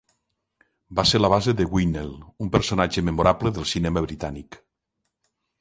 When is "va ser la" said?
0.99-1.29